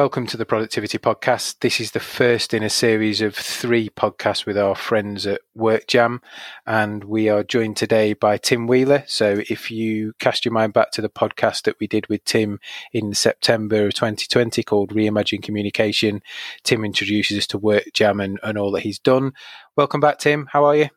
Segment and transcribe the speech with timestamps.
[0.00, 1.56] Welcome to the Productivity Podcast.
[1.60, 6.20] This is the first in a series of three podcasts with our friends at WorkJam,
[6.66, 9.04] and we are joined today by Tim Wheeler.
[9.06, 12.60] So, if you cast your mind back to the podcast that we did with Tim
[12.94, 16.22] in September of 2020 called Reimagine Communication,
[16.62, 19.32] Tim introduces us to WorkJam and, and all that he's done.
[19.76, 20.48] Welcome back, Tim.
[20.50, 20.88] How are you?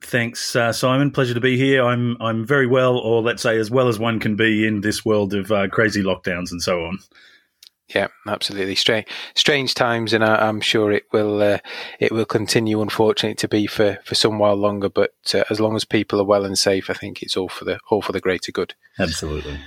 [0.00, 1.12] Thanks, uh, Simon.
[1.12, 1.84] Pleasure to be here.
[1.84, 5.04] I'm I'm very well, or let's say as well as one can be in this
[5.04, 6.98] world of uh, crazy lockdowns and so on.
[7.94, 8.74] Yeah, absolutely.
[8.74, 11.58] Strange, strange times, and I, am sure it will uh,
[11.98, 12.82] it will continue.
[12.82, 14.90] Unfortunately, to be for, for some while longer.
[14.90, 17.64] But uh, as long as people are well and safe, I think it's all for
[17.64, 18.74] the all for the greater good.
[18.98, 19.58] Absolutely.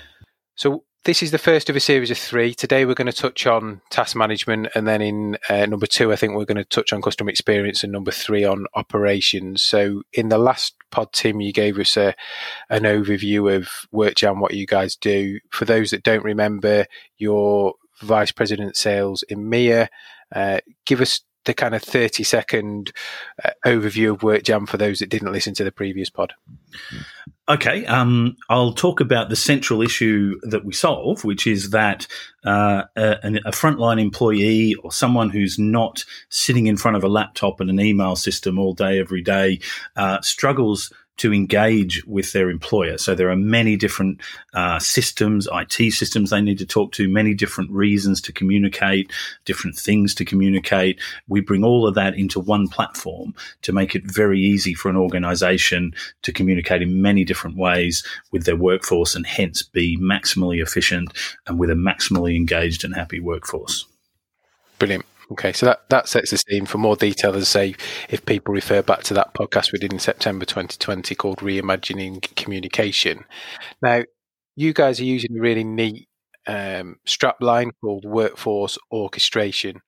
[0.55, 2.53] So this is the first of a series of three.
[2.53, 6.15] Today we're going to touch on task management, and then in uh, number two, I
[6.15, 9.63] think we're going to touch on customer experience, and number three on operations.
[9.63, 12.13] So in the last pod, Tim, you gave us a
[12.69, 15.39] an overview of WorkJam, what you guys do.
[15.49, 16.85] For those that don't remember,
[17.17, 19.87] your Vice President Sales EMEA.
[20.33, 22.91] Uh, give us the kind of 30 second
[23.43, 26.33] uh, overview of WorkJam for those that didn't listen to the previous pod.
[27.49, 32.07] Okay, um, I'll talk about the central issue that we solve, which is that
[32.45, 33.11] uh, a,
[33.45, 37.79] a, frontline employee or someone who's not sitting in front of a laptop and an
[37.79, 39.59] email system all day, every day,
[39.95, 42.97] uh, struggles to engage with their employer.
[42.97, 44.21] So there are many different
[44.53, 49.11] uh, systems, IT systems they need to talk to, many different reasons to communicate,
[49.45, 50.99] different things to communicate.
[51.27, 54.97] We bring all of that into one platform to make it very easy for an
[54.97, 61.13] organization to communicate in many different ways with their workforce and hence be maximally efficient
[61.45, 63.85] and with a maximally engaged and happy workforce.
[64.79, 65.05] Brilliant.
[65.31, 67.33] Okay, so that, that sets the scene for more detail.
[67.35, 67.75] As I say,
[68.09, 73.23] if people refer back to that podcast we did in September 2020 called Reimagining Communication.
[73.81, 74.03] Now,
[74.57, 76.09] you guys are using a really neat
[76.47, 79.79] um, strap line called Workforce Orchestration.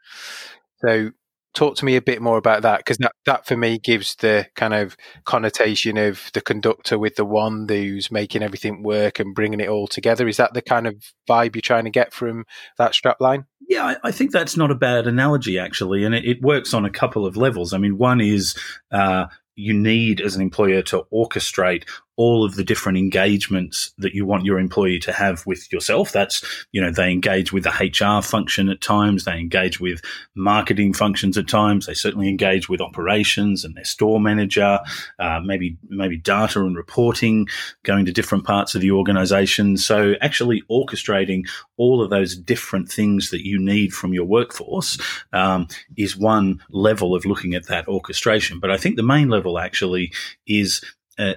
[0.77, 1.11] So,
[1.53, 4.47] talk to me a bit more about that because that, that for me gives the
[4.55, 9.59] kind of connotation of the conductor with the wand who's making everything work and bringing
[9.59, 10.27] it all together.
[10.27, 10.95] Is that the kind of
[11.29, 12.45] vibe you're trying to get from
[12.77, 13.45] that strap line?
[13.69, 16.03] Yeah, I, I, think that's not a bad analogy, actually.
[16.03, 17.71] And it, it, works on a couple of levels.
[17.71, 18.55] I mean, one is
[18.91, 21.85] uh, you need as an employer to orchestrate
[22.15, 26.11] all of the different engagements that you want your employee to have with yourself.
[26.11, 29.25] That's, you know, they engage with the HR function at times.
[29.25, 30.01] They engage with
[30.35, 31.87] marketing functions at times.
[31.87, 34.79] They certainly engage with operations and their store manager,
[35.17, 37.47] uh, maybe, maybe data and reporting
[37.81, 39.77] going to different parts of the organization.
[39.77, 41.47] So actually orchestrating
[41.77, 44.99] all of those different things that you need from your workforce,
[45.33, 48.59] um, is one level of looking at that orchestration.
[48.59, 50.11] But I think the main level actually
[50.45, 50.83] is
[51.17, 51.33] uh,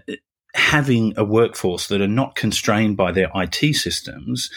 [0.56, 4.50] having a workforce that are not constrained by their IT systems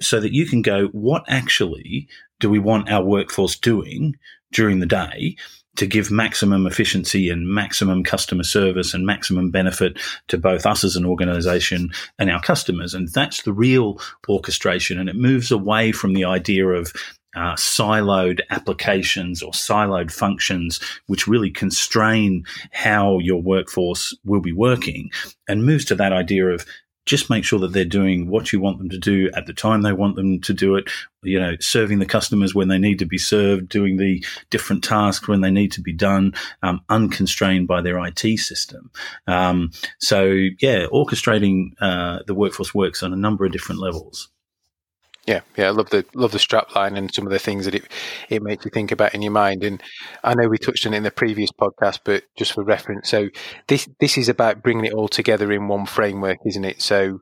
[0.00, 4.14] so that you can go, what actually do we want our workforce doing
[4.52, 5.36] during the day
[5.76, 10.96] to give maximum efficiency and maximum customer service and maximum benefit to both us as
[10.96, 11.88] an organization
[12.18, 12.94] and our customers.
[12.94, 14.98] And that's the real orchestration.
[14.98, 16.92] And it moves away from the idea of
[17.38, 25.10] uh, siloed applications or siloed functions, which really constrain how your workforce will be working,
[25.48, 26.66] and moves to that idea of
[27.06, 29.80] just make sure that they're doing what you want them to do at the time
[29.80, 30.90] they want them to do it.
[31.22, 35.26] You know, serving the customers when they need to be served, doing the different tasks
[35.26, 38.90] when they need to be done, um, unconstrained by their IT system.
[39.26, 40.24] Um, so,
[40.60, 44.28] yeah, orchestrating uh, the workforce works on a number of different levels.
[45.28, 47.74] Yeah, yeah, I love the love the strap line and some of the things that
[47.74, 47.84] it
[48.30, 49.62] it makes you think about in your mind.
[49.62, 49.82] And
[50.24, 53.28] I know we touched on it in the previous podcast, but just for reference, so
[53.66, 56.80] this this is about bringing it all together in one framework, isn't it?
[56.80, 57.20] So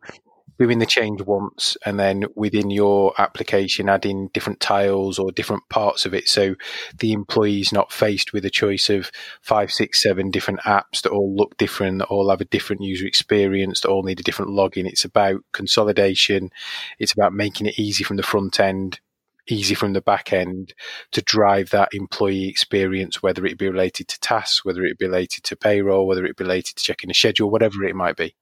[0.59, 6.07] doing the change once and then within your application adding different tiles or different parts
[6.07, 6.29] of it.
[6.29, 6.55] So
[6.99, 9.11] the employee is not faced with a choice of
[9.43, 13.07] five six seven different apps that all look different that all have a different user
[13.07, 14.87] experience that all need a different login.
[14.87, 16.51] It's about consolidation.
[16.99, 19.01] It's about making it easy from the front end
[19.49, 20.75] easy from the back end
[21.13, 25.45] to drive that employee experience, whether it be related to tasks, whether it be related
[25.45, 28.35] to payroll, whether it be related to checking a schedule, whatever it might be.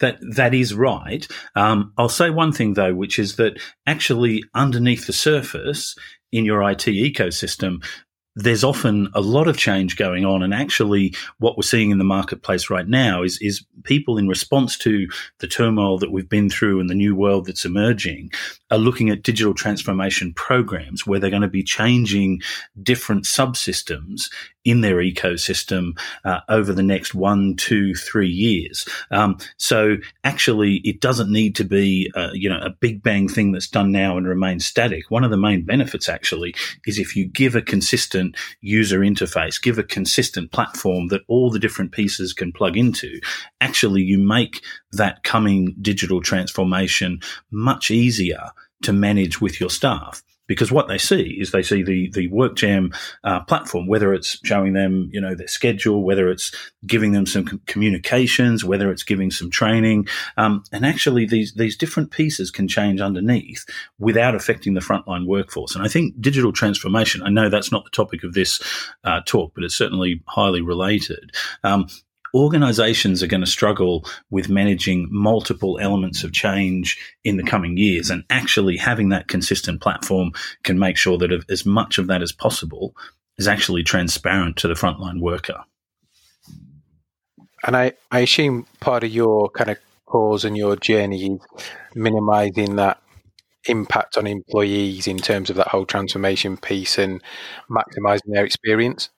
[0.00, 1.26] That that is right.
[1.54, 5.96] Um, I'll say one thing though, which is that actually underneath the surface
[6.32, 7.84] in your IT ecosystem,
[8.34, 10.42] there's often a lot of change going on.
[10.42, 14.78] And actually, what we're seeing in the marketplace right now is, is people in response
[14.78, 15.06] to
[15.40, 18.30] the turmoil that we've been through and the new world that's emerging
[18.70, 22.40] are looking at digital transformation programs where they're going to be changing
[22.82, 24.30] different subsystems
[24.64, 28.86] in their ecosystem uh, over the next one, two, three years.
[29.10, 33.52] Um, so actually, it doesn't need to be uh, you know a big bang thing
[33.52, 35.10] that's done now and remains static.
[35.10, 36.54] One of the main benefits actually
[36.86, 41.58] is if you give a consistent user interface, give a consistent platform that all the
[41.58, 43.20] different pieces can plug into.
[43.60, 44.62] Actually, you make
[44.92, 47.20] that coming digital transformation
[47.50, 48.50] much easier
[48.82, 52.94] to manage with your staff because what they see is they see the the WorkJam
[53.24, 56.54] uh, platform, whether it's showing them you know their schedule, whether it's
[56.86, 60.06] giving them some communications, whether it's giving some training,
[60.36, 63.64] um, and actually these these different pieces can change underneath
[63.98, 65.74] without affecting the frontline workforce.
[65.74, 67.22] And I think digital transformation.
[67.22, 68.60] I know that's not the topic of this
[69.04, 71.32] uh, talk, but it's certainly highly related.
[71.64, 71.86] Um,
[72.34, 78.10] organizations are going to struggle with managing multiple elements of change in the coming years.
[78.10, 80.32] And actually having that consistent platform
[80.62, 82.94] can make sure that as much of that as possible
[83.38, 85.64] is actually transparent to the frontline worker.
[87.64, 91.40] And I, I assume part of your kind of cause and your journey is
[91.94, 93.00] minimizing that
[93.66, 97.22] impact on employees in terms of that whole transformation piece and
[97.70, 99.10] maximizing their experience.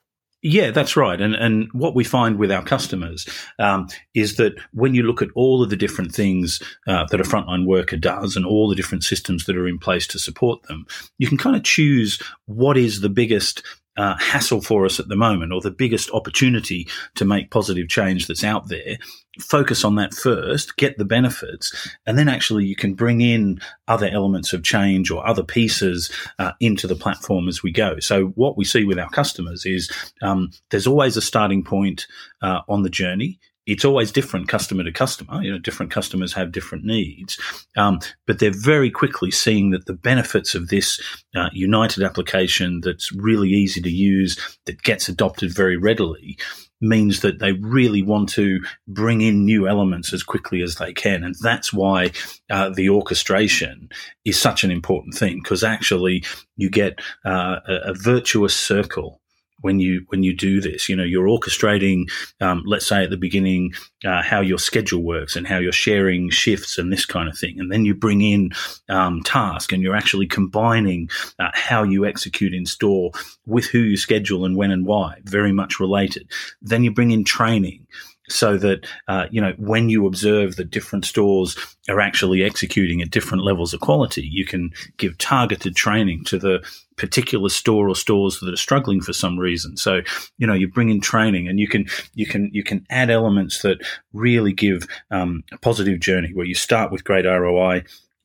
[0.47, 1.19] Yeah, that's right.
[1.19, 3.27] And and what we find with our customers
[3.57, 7.23] um, is that when you look at all of the different things uh, that a
[7.23, 10.85] frontline worker does and all the different systems that are in place to support them,
[11.17, 13.63] you can kind of choose what is the biggest
[13.97, 18.27] uh, hassle for us at the moment or the biggest opportunity to make positive change
[18.27, 18.97] that's out there
[19.39, 24.07] focus on that first get the benefits and then actually you can bring in other
[24.07, 27.99] elements of change or other pieces uh, into the platform as we go.
[27.99, 32.07] So what we see with our customers is um, there's always a starting point
[32.41, 35.41] uh, on the journey it's always different customer to customer.
[35.41, 37.39] You know, different customers have different needs,
[37.75, 41.01] um, but they're very quickly seeing that the benefits of this
[41.35, 46.37] uh, united application that's really easy to use, that gets adopted very readily,
[46.81, 51.23] means that they really want to bring in new elements as quickly as they can,
[51.23, 52.11] and that's why
[52.49, 53.89] uh, the orchestration
[54.25, 56.23] is such an important thing because actually
[56.57, 59.21] you get uh, a, a virtuous circle
[59.61, 60.89] when you when you do this.
[60.89, 62.09] You know, you're orchestrating,
[62.41, 63.73] um, let's say at the beginning,
[64.03, 67.59] uh, how your schedule works and how you're sharing shifts and this kind of thing,
[67.59, 68.51] and then you bring in
[68.89, 71.09] um, task and you're actually combining
[71.39, 73.11] uh, how you execute in store
[73.45, 75.19] with who you schedule and when and why.
[75.23, 76.29] Very much related.
[76.61, 77.87] Then you bring in training
[78.29, 81.55] so that uh, you know when you observe that different stores
[81.89, 86.65] are actually executing at different levels of quality, you can give targeted training to the
[86.97, 89.77] particular store or stores that are struggling for some reason.
[89.77, 90.01] So
[90.37, 93.61] you know you bring in training, and you can you can you can add elements
[93.61, 93.77] that
[94.13, 97.83] really give um, a positive journey where you start with great ROI,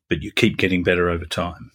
[0.09, 1.71] but you keep getting better over time.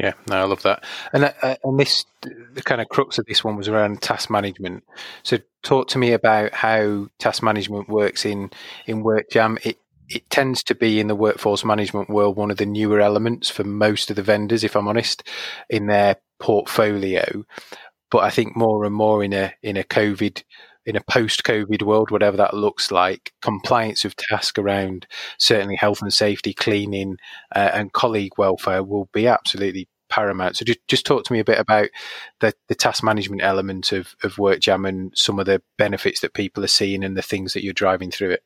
[0.00, 0.82] Yeah, no, I love that.
[1.12, 4.82] And uh, and this the kind of crux of this one was around task management.
[5.22, 8.50] So, talk to me about how task management works in
[8.86, 9.58] in WorkJam.
[9.62, 13.50] It it tends to be in the workforce management world one of the newer elements
[13.50, 15.22] for most of the vendors, if I'm honest,
[15.68, 17.44] in their portfolio.
[18.10, 20.42] But I think more and more in a in a COVID
[20.86, 25.06] in a post-COVID world, whatever that looks like, compliance of task around
[25.38, 27.18] certainly health and safety, cleaning,
[27.54, 30.56] uh, and colleague welfare will be absolutely paramount.
[30.56, 31.88] So just, just talk to me a bit about
[32.40, 36.64] the, the task management element of, of WorkJam and some of the benefits that people
[36.64, 38.42] are seeing and the things that you're driving through it.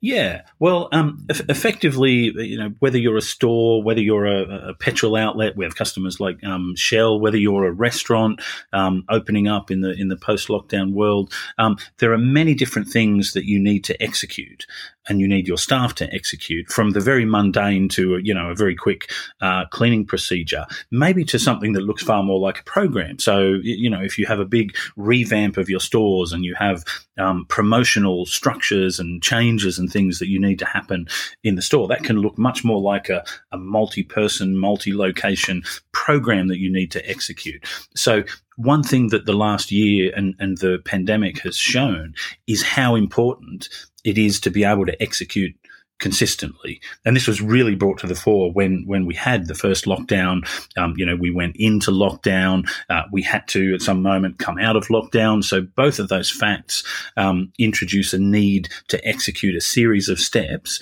[0.00, 5.16] Yeah, well, um, effectively, you know, whether you're a store, whether you're a, a petrol
[5.16, 7.20] outlet, we have customers like um, Shell.
[7.20, 8.40] Whether you're a restaurant
[8.72, 12.88] um, opening up in the in the post lockdown world, um, there are many different
[12.88, 14.66] things that you need to execute,
[15.08, 18.54] and you need your staff to execute from the very mundane to you know a
[18.54, 23.18] very quick uh, cleaning procedure, maybe to something that looks far more like a program.
[23.18, 26.84] So you know if you have a big revamp of your stores and you have
[27.18, 31.08] um, promotional structures and changes and things that you need to happen
[31.42, 36.60] in the store, that can look much more like a, a multi-person, multi-location program that
[36.60, 37.64] you need to execute.
[37.96, 38.22] So
[38.54, 42.14] one thing that the last year and, and the pandemic has shown
[42.46, 43.68] is how important
[44.04, 45.56] it is to be able to execute
[45.98, 46.80] consistently.
[47.04, 50.48] And this was really brought to the fore when when we had the first lockdown.
[50.76, 52.68] Um, you know, we went into lockdown.
[52.88, 55.42] Uh, we had to at some moment come out of lockdown.
[55.42, 56.84] So both of those facts
[57.16, 60.80] um, introduce a need to execute a series of steps.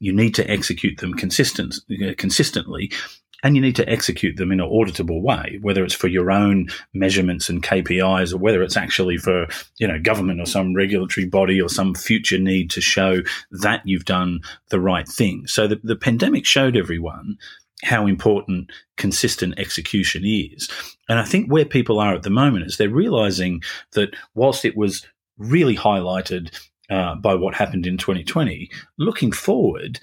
[0.00, 2.92] You need to execute them consistent, uh, consistently
[3.42, 6.68] and you need to execute them in an auditable way, whether it's for your own
[6.92, 9.46] measurements and KPIs or whether it's actually for,
[9.78, 14.04] you know, government or some regulatory body or some future need to show that you've
[14.04, 14.40] done
[14.70, 15.46] the right thing.
[15.46, 17.38] So the, the pandemic showed everyone
[17.84, 20.68] how important consistent execution is.
[21.08, 24.76] And I think where people are at the moment is they're realizing that whilst it
[24.76, 25.06] was
[25.38, 26.52] really highlighted
[26.90, 30.00] uh, by what happened in 2020, looking forward,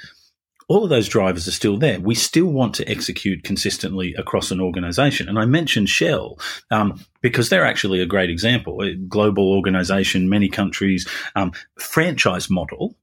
[0.68, 2.00] all of those drivers are still there.
[2.00, 5.30] We still want to execute consistently across an organization.
[5.30, 6.40] And I mentioned Shell
[6.72, 8.82] um, because they're actually a great example.
[8.82, 12.96] A global organization, many countries, um, franchise model.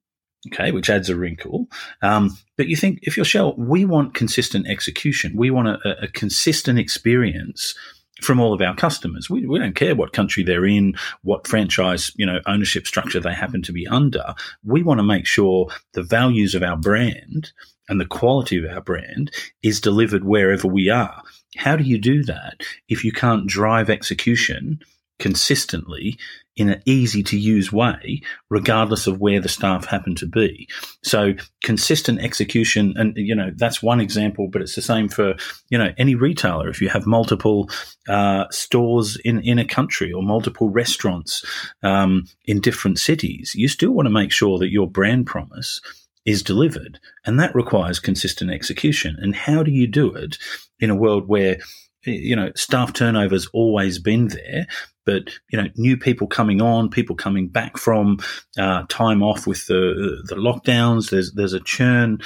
[0.48, 1.68] Okay, which adds a wrinkle.
[2.02, 5.36] Um, but you think if you're Shell, we want consistent execution.
[5.36, 7.76] We want a, a consistent experience
[8.22, 9.28] from all of our customers.
[9.28, 13.34] We, we don't care what country they're in, what franchise, you know, ownership structure they
[13.34, 14.34] happen to be under.
[14.64, 17.52] We want to make sure the values of our brand
[17.88, 19.30] and the quality of our brand
[19.62, 21.22] is delivered wherever we are.
[21.56, 24.80] How do you do that if you can't drive execution
[25.22, 26.18] consistently
[26.56, 30.68] in an easy to use way, regardless of where the staff happen to be.
[31.04, 35.36] So consistent execution, and you know that's one example, but it's the same for
[35.70, 36.68] you know any retailer.
[36.68, 37.70] If you have multiple
[38.08, 41.44] uh, stores in in a country or multiple restaurants
[41.84, 45.80] um, in different cities, you still want to make sure that your brand promise
[46.26, 49.16] is delivered, and that requires consistent execution.
[49.20, 50.36] And how do you do it
[50.80, 51.58] in a world where
[52.04, 54.66] you know, staff turnover's always been there,
[55.04, 58.18] but you know, new people coming on, people coming back from
[58.58, 61.10] uh, time off with the the lockdowns.
[61.10, 62.18] There's there's a churn.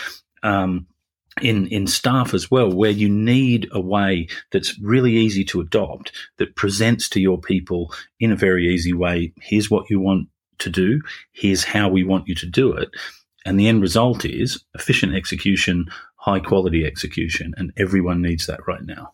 [0.43, 0.87] Um,
[1.43, 6.13] in in staff as well, where you need a way that's really easy to adopt,
[6.39, 9.35] that presents to your people in a very easy way.
[9.43, 10.29] Here's what you want
[10.59, 11.03] to do.
[11.33, 12.89] Here's how we want you to do it.
[13.45, 18.83] And the end result is efficient execution, high quality execution, and everyone needs that right
[18.83, 19.13] now.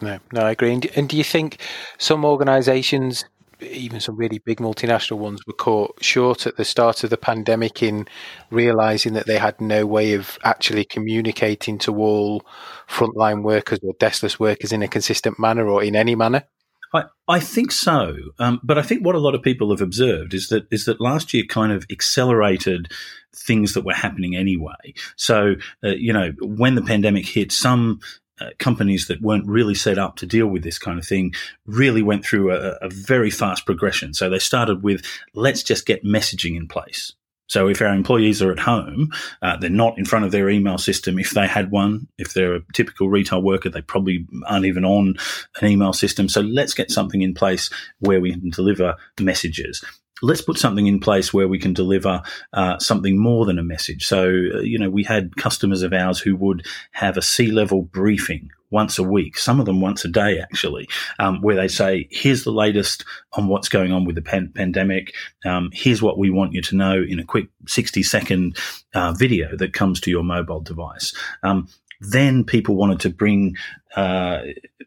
[0.00, 0.72] No, no, I agree.
[0.72, 1.60] And, do you think
[1.98, 3.24] some organisations,
[3.60, 7.82] even some really big multinational ones, were caught short at the start of the pandemic
[7.82, 8.08] in
[8.50, 12.42] realising that they had no way of actually communicating to all
[12.88, 16.44] frontline workers or deskless workers in a consistent manner or in any manner?
[16.92, 20.34] I, I think so, um, but I think what a lot of people have observed
[20.34, 22.90] is that is that last year kind of accelerated
[23.32, 24.94] things that were happening anyway.
[25.16, 25.54] So
[25.84, 28.00] uh, you know when the pandemic hit, some
[28.40, 31.34] uh, companies that weren't really set up to deal with this kind of thing
[31.66, 34.14] really went through a, a very fast progression.
[34.14, 35.04] So they started with
[35.34, 37.12] let's just get messaging in place.
[37.50, 39.10] So if our employees are at home,
[39.42, 41.18] uh, they're not in front of their email system.
[41.18, 45.16] If they had one, if they're a typical retail worker, they probably aren't even on
[45.60, 46.28] an email system.
[46.28, 47.68] So let's get something in place
[47.98, 49.84] where we can deliver messages
[50.22, 52.22] let's put something in place where we can deliver
[52.52, 54.06] uh, something more than a message.
[54.06, 57.82] So, uh, you know, we had customers of ours who would have a C level
[57.82, 62.06] briefing once a week, some of them once a day, actually, um, where they say,
[62.10, 65.12] here's the latest on what's going on with the pan- pandemic.
[65.44, 68.56] Um, here's what we want you to know in a quick 60 second
[68.94, 71.12] uh, video that comes to your mobile device.
[71.42, 71.68] Um,
[72.00, 73.56] then people wanted to bring
[73.96, 74.40] uh,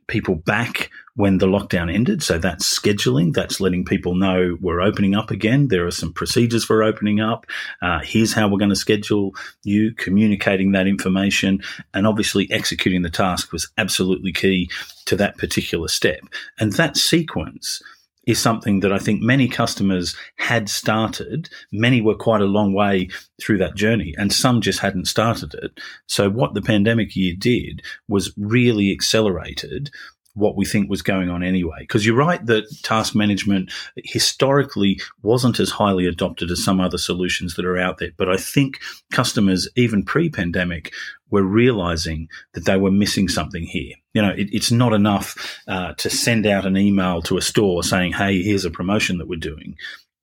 [0.08, 2.24] people back when the lockdown ended.
[2.24, 3.34] So that's scheduling.
[3.34, 5.68] That's letting people know we're opening up again.
[5.68, 7.46] There are some procedures for opening up.
[7.82, 11.62] Uh, here's how we're going to schedule you, communicating that information,
[11.94, 14.70] and obviously executing the task was absolutely key
[15.06, 16.22] to that particular step.
[16.60, 17.82] And that sequence
[18.26, 21.50] is something that I think many customers had started.
[21.72, 23.10] Many were quite a long way
[23.42, 25.80] through that journey, and some just hadn't started it.
[26.08, 29.92] So, what the pandemic year did was really accelerated
[30.36, 31.78] what we think was going on anyway.
[31.82, 37.56] Because you're right that task management historically wasn't as highly adopted as some other solutions
[37.56, 38.12] that are out there.
[38.18, 38.80] But I think
[39.12, 40.92] customers, even pre pandemic,
[41.30, 43.96] were realizing that they were missing something here.
[44.14, 47.84] You know, it, it's not enough uh, to send out an email to a store
[47.84, 49.76] saying, hey, here's a promotion that we're doing.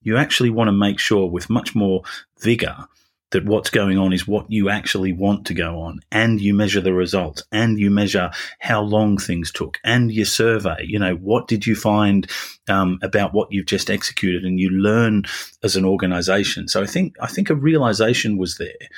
[0.03, 2.03] You actually want to make sure with much more
[2.41, 2.87] vigor
[3.31, 6.81] that what's going on is what you actually want to go on and you measure
[6.81, 10.85] the results and you measure how long things took and you survey.
[10.85, 12.29] You know what did you find
[12.69, 15.25] um, about what you've just executed and you learn
[15.63, 16.69] as an organization.
[16.69, 18.89] So i think i think a realization was there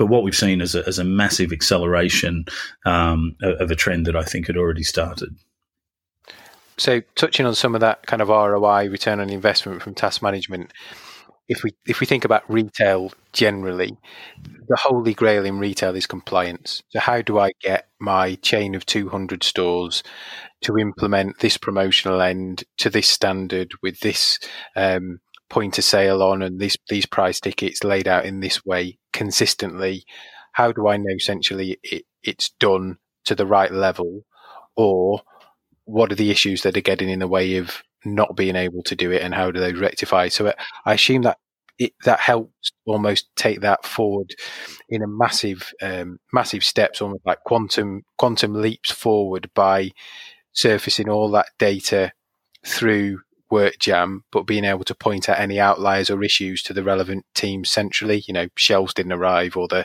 [0.00, 2.46] but what we've seen is a, is a massive acceleration
[2.86, 5.36] um, of a trend that i think had already started
[6.76, 10.72] so touching on some of that kind of roi return on investment from task management
[11.50, 13.98] if we if we think about retail generally,
[14.68, 16.80] the holy grail in retail is compliance.
[16.90, 20.04] So how do I get my chain of 200 stores
[20.62, 24.38] to implement this promotional end to this standard with this
[24.76, 25.18] um,
[25.50, 30.04] point of sale on and these these price tickets laid out in this way consistently?
[30.52, 34.24] How do I know essentially it, it's done to the right level,
[34.76, 35.22] or
[35.84, 38.96] what are the issues that are getting in the way of not being able to
[38.96, 40.28] do it and how do they rectify?
[40.28, 40.52] So uh,
[40.86, 41.38] I assume that
[41.78, 44.34] it, that helps almost take that forward
[44.88, 49.90] in a massive, um, massive steps, almost like quantum quantum leaps forward by
[50.52, 52.12] surfacing all that data
[52.66, 57.24] through WorkJam, but being able to point out any outliers or issues to the relevant
[57.34, 58.22] team centrally.
[58.26, 59.84] You know, shelves didn't arrive, or the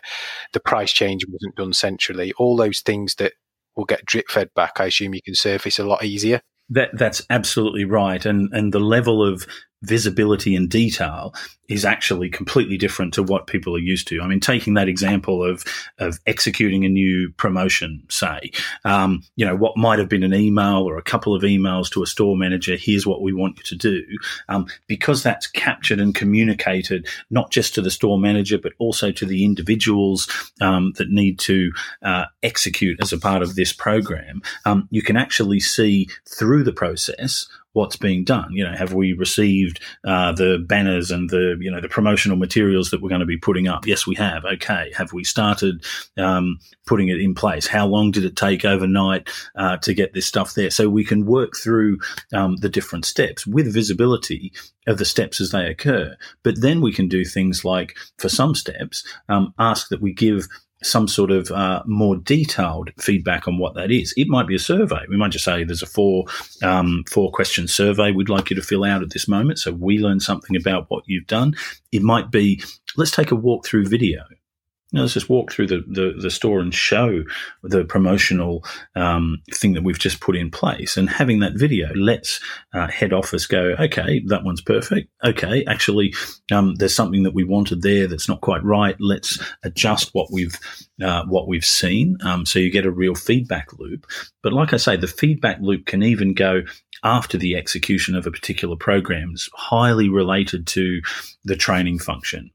[0.53, 2.34] the price change wasn't done centrally.
[2.38, 3.34] All those things that
[3.75, 4.74] will get drip fed back.
[4.79, 6.41] I assume you can surface a lot easier.
[6.69, 9.45] That that's absolutely right, and and the level of
[9.84, 11.34] visibility and detail
[11.67, 14.22] is actually completely different to what people are used to.
[14.22, 15.63] I mean, taking that example of
[15.98, 18.51] of executing a new promotion, say,
[18.84, 22.03] um, you know, what might have been an email or a couple of emails to
[22.03, 22.75] a store manager.
[22.75, 24.03] Here's what we want you to do,
[24.50, 29.25] um, because that's captured and communicated not just to the store manager but also to
[29.25, 30.27] the individuals
[30.62, 31.72] um, that need to
[32.03, 34.41] uh, execute as a part of this program.
[34.65, 38.48] Um, you can actually see through the process what's being done.
[38.51, 42.89] You know, have we received uh, the banners and the you know the promotional materials
[42.89, 43.86] that we're going to be putting up?
[43.86, 44.46] Yes, we have.
[44.46, 45.86] Okay, have we started
[46.17, 47.67] um, putting it in place?
[47.67, 50.72] How long did it take overnight uh, to get this stuff there?
[50.72, 52.00] So we can work through
[52.34, 54.53] um, the different steps with visibility
[54.88, 56.15] of the steps as they occur.
[56.44, 60.48] But then we can do things like, for some steps, um, ask that we give
[60.84, 64.13] some sort of uh, more detailed feedback on what that is.
[64.17, 65.01] It might be a survey.
[65.10, 66.25] We might just say there's a four
[66.63, 70.00] um, four question survey we'd like you to fill out at this moment, so we
[70.00, 71.55] learn something about what you've done.
[71.91, 72.62] It might be
[72.98, 74.24] let's take a walkthrough video
[74.95, 77.23] know, let's just walk through the, the, the, store and show
[77.63, 78.63] the promotional
[78.95, 80.97] um, thing that we've just put in place.
[80.97, 82.39] And having that video lets
[82.73, 85.09] uh, head office go, okay, that one's perfect.
[85.23, 86.13] Okay, actually,
[86.51, 88.95] um, there's something that we wanted there that's not quite right.
[88.99, 90.57] Let's adjust what we've
[91.03, 92.17] uh, what we've seen.
[92.23, 94.05] Um, so you get a real feedback loop.
[94.41, 96.61] But like I say, the feedback loop can even go
[97.03, 99.31] after the execution of a particular program.
[99.33, 101.01] It's highly related to
[101.43, 102.51] the training function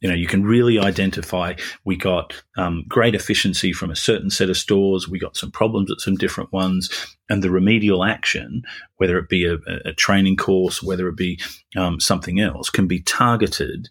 [0.00, 4.50] you know, you can really identify we got um, great efficiency from a certain set
[4.50, 5.08] of stores.
[5.08, 8.62] We got some problems at some different ones, and the remedial action,
[8.96, 11.40] whether it be a, a training course, whether it be
[11.76, 13.88] um, something else, can be targeted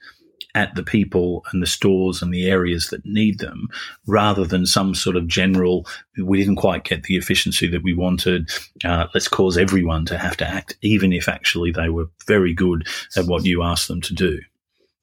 [0.55, 3.67] at the people and the stores and the areas that need them
[4.07, 5.85] rather than some sort of general,
[6.23, 8.49] we didn't quite get the efficiency that we wanted.
[8.83, 12.87] Uh, let's cause everyone to have to act, even if actually they were very good
[13.15, 14.39] at what you asked them to do.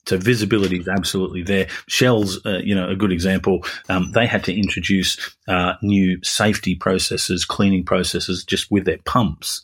[0.07, 1.69] So visibility is absolutely there.
[1.88, 3.64] Shell's, uh, you know, a good example.
[3.88, 9.62] Um, they had to introduce uh, new safety processes, cleaning processes, just with their pumps.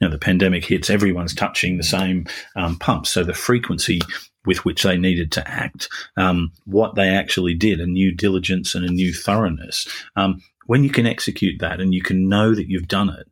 [0.00, 4.00] You know, the pandemic hits, everyone's touching the same um, pumps, so the frequency
[4.46, 8.84] with which they needed to act, um, what they actually did, a new diligence and
[8.84, 9.88] a new thoroughness.
[10.16, 13.26] Um, when you can execute that and you can know that you've done it,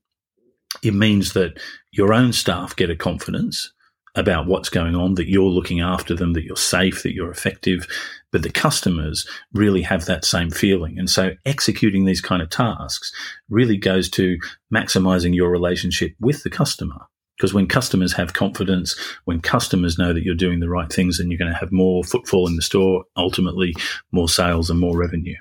[0.82, 1.58] it means that
[1.90, 3.72] your own staff get a confidence
[4.14, 7.86] about what's going on, that you're looking after them, that you're safe, that you're effective.
[8.30, 10.98] But the customers really have that same feeling.
[10.98, 13.12] And so executing these kind of tasks
[13.48, 14.38] really goes to
[14.72, 17.06] maximizing your relationship with the customer.
[17.36, 21.30] Because when customers have confidence, when customers know that you're doing the right things, then
[21.30, 23.74] you're going to have more footfall in the store, ultimately
[24.12, 25.36] more sales and more revenue.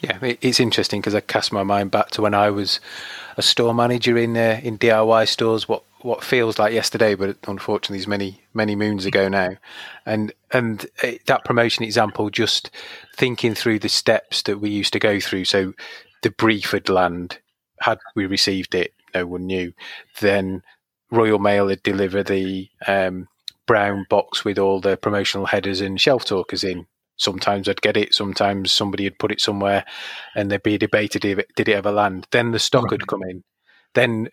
[0.00, 2.80] Yeah, it's interesting because I cast my mind back to when I was
[3.36, 5.68] a store manager in uh, in DIY stores.
[5.68, 9.56] What what feels like yesterday, but unfortunately is many many moons ago now.
[10.06, 12.70] And and uh, that promotion example, just
[13.16, 15.44] thinking through the steps that we used to go through.
[15.44, 15.74] So
[16.22, 17.38] the brief had land.
[17.80, 19.74] Had we received it, no one knew.
[20.20, 20.62] Then
[21.10, 23.28] Royal Mail had delivered the um,
[23.66, 28.14] brown box with all the promotional headers and shelf talkers in sometimes I'd get it,
[28.14, 29.84] sometimes somebody had put it somewhere,
[30.34, 32.26] and there'd be debated if it, did it ever land.
[32.30, 33.00] Then the stock right.
[33.00, 33.42] had come in.
[33.94, 34.28] Then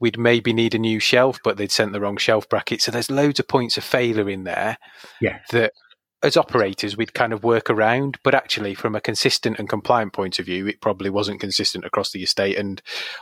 [0.00, 2.82] we'd maybe need a new shelf, but they'd sent the wrong shelf bracket.
[2.82, 4.78] So there's loads of points of failure in there.
[5.20, 5.40] Yeah.
[5.50, 5.72] That
[6.22, 10.38] as operators we'd kind of work around, but actually from a consistent and compliant point
[10.38, 12.80] of view, it probably wasn't consistent across the estate and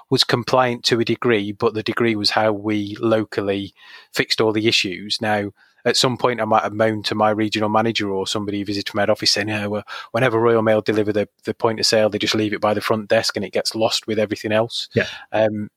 [0.09, 3.75] was compliant to a degree, but the degree was how we locally
[4.13, 5.21] fixed all the issues.
[5.21, 5.51] Now
[5.85, 8.95] at some point I might have moaned to my regional manager or somebody who visited
[8.95, 12.19] my office saying, yeah, well, whenever Royal Mail deliver the, the point of sale, they
[12.19, 14.89] just leave it by the front desk and it gets lost with everything else.
[14.95, 15.09] Yeah.
[15.33, 15.71] Um,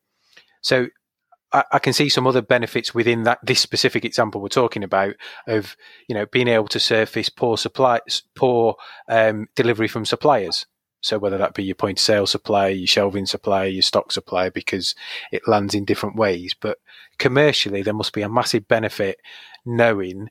[0.66, 0.88] so
[1.52, 5.14] I, I, can see some other benefits within that this specific example we're talking about
[5.48, 5.78] of
[6.10, 8.00] you know being able to surface poor supply,
[8.36, 8.76] poor
[9.08, 10.66] um, delivery from suppliers.
[11.02, 14.50] So whether that be your point of sale supplier, your shelving supplier, your stock supplier,
[14.50, 14.96] because
[15.32, 16.56] it lands in different ways.
[16.60, 16.80] But
[17.20, 19.20] commercially, there must be a massive benefit
[19.68, 20.30] knowing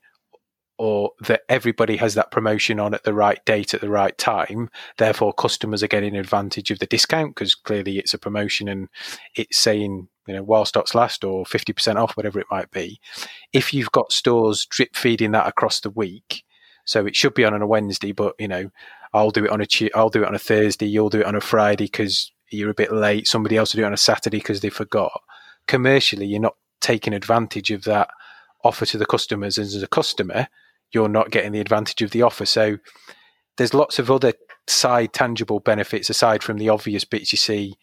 [0.78, 4.70] or that everybody has that promotion on at the right date at the right time.
[4.98, 8.88] Therefore, customers are getting advantage of the discount because clearly it's a promotion and
[9.37, 13.00] it's saying, you know, while stocks last or 50% off, whatever it might be.
[13.52, 16.44] If you've got stores drip feeding that across the week,
[16.87, 18.70] so it should be on on a Wednesday, but you know,
[19.12, 20.87] I'll do it on a I'll do it on a Thursday.
[20.87, 23.26] You'll do it on a Friday because you're a bit late.
[23.26, 25.20] Somebody else will do it on a Saturday because they forgot.
[25.66, 28.10] Commercially, you're not taking advantage of that
[28.64, 30.48] offer to the customers, as a customer,
[30.94, 32.46] you're not getting the advantage of the offer.
[32.46, 32.78] So
[33.57, 34.33] there's lots of other
[34.66, 37.74] side tangible benefits aside from the obvious bits you see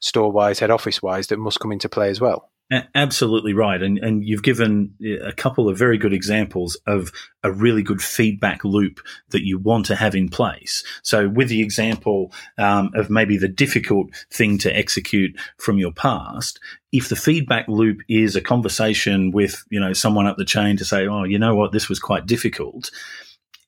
[0.00, 2.50] store wise, head office wise that must come into play as well.
[2.94, 3.82] Absolutely right.
[3.82, 8.64] And, and you've given a couple of very good examples of a really good feedback
[8.64, 10.82] loop that you want to have in place.
[11.02, 16.58] So, with the example um, of maybe the difficult thing to execute from your past,
[16.92, 20.84] if the feedback loop is a conversation with you know someone up the chain to
[20.84, 22.90] say, "Oh, you know what, this was quite difficult,"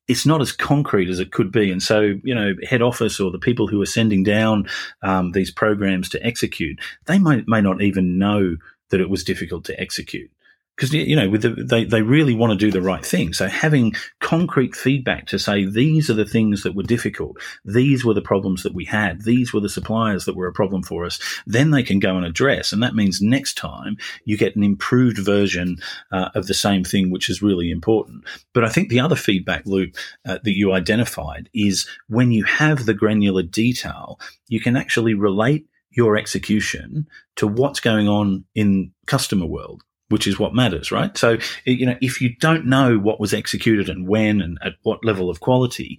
[0.09, 1.71] it's not as concrete as it could be.
[1.71, 4.69] And so, you know, head office or the people who are sending down
[5.03, 8.57] um, these programs to execute, they might may not even know
[8.91, 10.31] that it was difficult to execute
[10.77, 13.33] because you know the, they they really want to do the right thing.
[13.33, 18.15] So having concrete feedback to say these are the things that were difficult, these were
[18.15, 21.19] the problems that we had, these were the suppliers that were a problem for us,
[21.47, 25.19] then they can go and address, and that means next time you get an improved
[25.19, 25.79] version
[26.13, 28.25] uh, of the same thing, which is really important.
[28.53, 29.97] But I think the other feedback loop
[30.27, 35.67] uh, that you identified is when you have the granular detail, you can actually relate
[35.97, 41.17] your execution to what's going on in customer world which is what matters, right?
[41.19, 45.05] So, you know, if you don't know what was executed and when and at what
[45.05, 45.99] level of quality,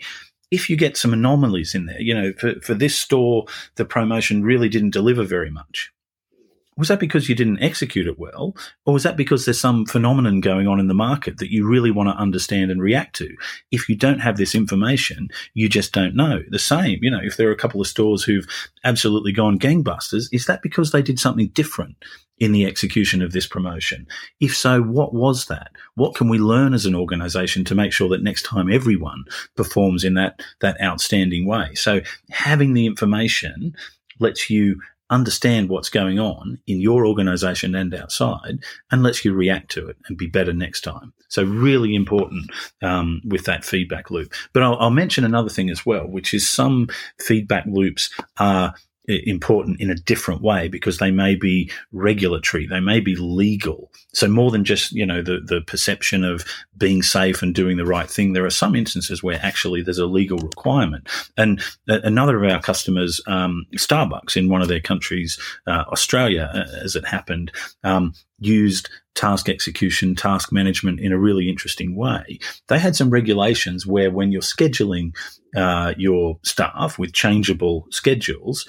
[0.49, 4.43] if you get some anomalies in there, you know, for, for this store, the promotion
[4.43, 5.91] really didn't deliver very much
[6.77, 10.41] was that because you didn't execute it well, or was that because there's some phenomenon
[10.41, 13.35] going on in the market that you really want to understand and react to?
[13.71, 16.43] If you don't have this information, you just don't know.
[16.49, 18.47] The same, you know, if there are a couple of stores who've
[18.83, 21.97] absolutely gone gangbusters, is that because they did something different
[22.39, 24.07] in the execution of this promotion?
[24.39, 25.71] If so, what was that?
[25.95, 30.03] What can we learn as an organization to make sure that next time everyone performs
[30.03, 31.73] in that, that outstanding way?
[31.73, 33.75] So having the information
[34.19, 38.59] lets you understand what's going on in your organization and outside
[38.91, 41.13] and lets you react to it and be better next time.
[41.29, 42.49] So, really important
[42.81, 44.33] um, with that feedback loop.
[44.53, 46.87] But I'll, I'll mention another thing as well, which is some
[47.19, 48.73] feedback loops are
[49.07, 53.91] important in a different way because they may be regulatory, they may be legal.
[54.13, 56.45] So more than just you know the the perception of
[56.77, 60.05] being safe and doing the right thing, there are some instances where actually there's a
[60.05, 61.07] legal requirement.
[61.37, 66.83] And another of our customers, um, Starbucks, in one of their countries, uh, Australia, uh,
[66.83, 67.51] as it happened,
[67.83, 72.39] um, used task execution, task management in a really interesting way.
[72.67, 75.15] They had some regulations where when you're scheduling
[75.55, 78.67] uh, your staff with changeable schedules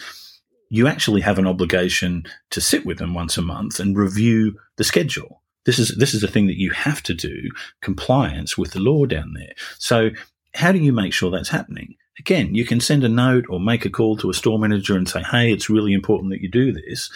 [0.71, 4.85] you actually have an obligation to sit with them once a month and review the
[4.85, 5.43] schedule.
[5.65, 7.51] This is this is a thing that you have to do
[7.83, 9.53] compliance with the law down there.
[9.79, 10.11] So
[10.55, 11.95] how do you make sure that's happening?
[12.19, 15.09] Again, you can send a note or make a call to a store manager and
[15.09, 17.11] say, "Hey, it's really important that you do this."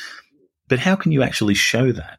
[0.69, 2.19] But how can you actually show that?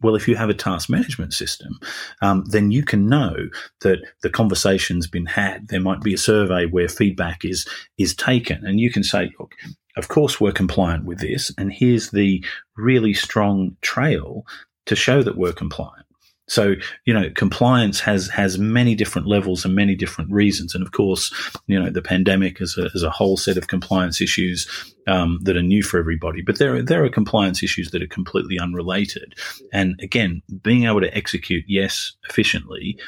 [0.00, 1.80] Well, if you have a task management system,
[2.22, 3.34] um, then you can know
[3.80, 5.68] that the conversation's been had.
[5.68, 9.54] There might be a survey where feedback is is taken, and you can say, "Look,
[9.98, 12.44] of course, we're compliant with this, and here's the
[12.76, 14.46] really strong trail
[14.86, 16.06] to show that we're compliant.
[16.48, 20.74] So, you know, compliance has has many different levels and many different reasons.
[20.74, 21.30] And of course,
[21.66, 24.66] you know, the pandemic is a, is a whole set of compliance issues
[25.06, 26.40] um, that are new for everybody.
[26.40, 29.34] But there are, there are compliance issues that are completely unrelated.
[29.74, 32.98] And again, being able to execute, yes, efficiently,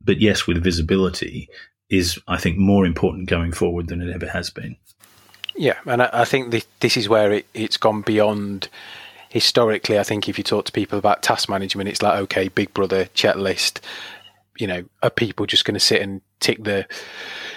[0.00, 1.48] but yes, with visibility
[1.90, 4.76] is, I think, more important going forward than it ever has been.
[5.58, 8.68] Yeah, and I, I think this, this is where it, it's gone beyond.
[9.28, 12.72] Historically, I think if you talk to people about task management, it's like okay, Big
[12.72, 13.80] Brother checklist.
[14.56, 16.86] You know, are people just going to sit and tick the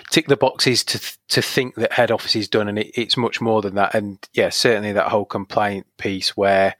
[0.09, 2.67] tick the boxes to to think that head office is done?
[2.67, 3.95] And it, it's much more than that.
[3.95, 6.75] And yeah, certainly that whole compliant piece where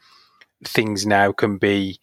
[0.66, 2.01] things now can be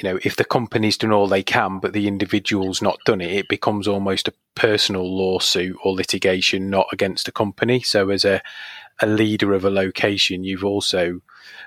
[0.00, 3.32] you know, if the company's done all they can, but the individual's not done it,
[3.32, 7.82] it becomes almost a personal lawsuit or litigation, not against a company.
[7.82, 8.40] So, as a,
[9.00, 11.20] a leader of a location, you've also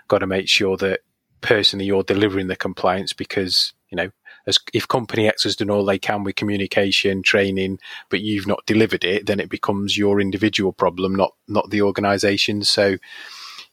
[0.08, 1.02] got to make sure that
[1.42, 4.10] personally you're delivering the compliance because, you know,
[4.48, 7.78] as if company X has done all they can with communication, training,
[8.10, 12.64] but you've not delivered it, then it becomes your individual problem, not not the organisation.
[12.64, 12.98] So,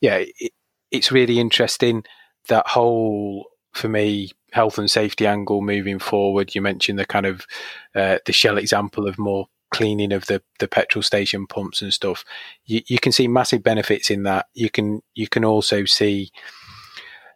[0.02, 0.52] yeah, it,
[0.90, 2.04] it's really interesting
[2.48, 6.54] that whole for me health and safety angle moving forward.
[6.54, 7.46] You mentioned the kind of
[7.94, 12.24] uh, the Shell example of more cleaning of the, the petrol station pumps and stuff.
[12.64, 14.46] You, you can see massive benefits in that.
[14.54, 16.30] You can you can also see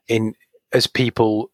[0.08, 0.34] in
[0.72, 1.50] as people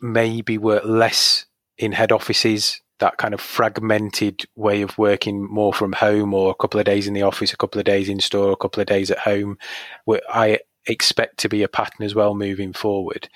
[0.00, 1.46] maybe work less
[1.78, 6.54] in head offices that kind of fragmented way of working more from home or a
[6.54, 8.86] couple of days in the office, a couple of days in store, a couple of
[8.86, 9.58] days at home,
[10.32, 13.28] I expect to be a pattern as well moving forward.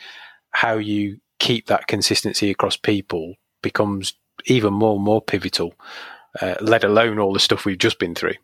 [0.50, 4.14] How you keep that consistency across people becomes
[4.46, 5.74] even more and more pivotal,
[6.40, 8.34] uh, let alone all the stuff we've just been through.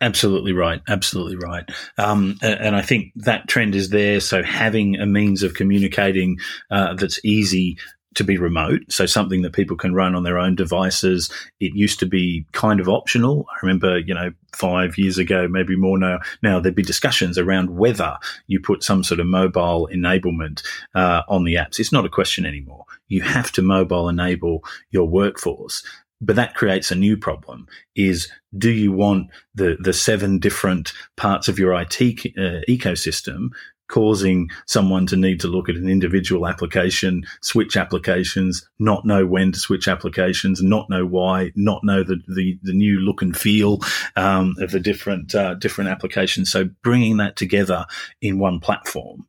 [0.00, 0.82] Absolutely right.
[0.88, 1.64] Absolutely right.
[1.96, 4.20] Um, and I think that trend is there.
[4.20, 6.38] So having a means of communicating
[6.70, 7.78] uh, that's easy
[8.14, 11.30] to be remote, so something that people can run on their own devices.
[11.60, 13.46] It used to be kind of optional.
[13.50, 16.20] I remember, you know, five years ago, maybe more now.
[16.42, 21.44] Now there'd be discussions around whether you put some sort of mobile enablement uh, on
[21.44, 21.78] the apps.
[21.78, 22.84] It's not a question anymore.
[23.08, 25.82] You have to mobile enable your workforce
[26.20, 31.48] but that creates a new problem is do you want the the seven different parts
[31.48, 33.48] of your IT uh, ecosystem
[33.88, 39.52] causing someone to need to look at an individual application, switch applications, not know when
[39.52, 43.80] to switch applications, not know why, not know the the, the new look and feel
[44.16, 46.50] um, of the different uh, different applications.
[46.50, 47.86] So bringing that together
[48.20, 49.26] in one platform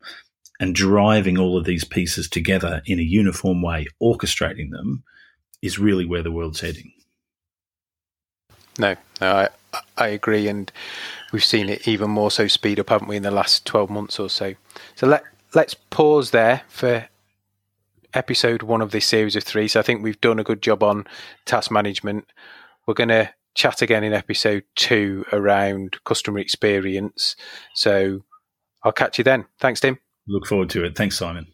[0.59, 5.03] and driving all of these pieces together in a uniform way, orchestrating them,
[5.61, 6.93] is really where the world's heading.
[8.77, 9.49] No, no, I
[9.97, 10.71] I agree, and
[11.31, 14.19] we've seen it even more so speed up, haven't we, in the last twelve months
[14.19, 14.55] or so?
[14.95, 17.07] So let let's pause there for
[18.13, 19.67] episode one of this series of three.
[19.67, 21.05] So I think we've done a good job on
[21.45, 22.25] task management.
[22.85, 27.35] We're going to chat again in episode two around customer experience.
[27.73, 28.23] So
[28.83, 29.45] I'll catch you then.
[29.59, 29.97] Thanks, Tim.
[30.27, 30.95] Look forward to it.
[30.95, 31.47] Thanks, Simon.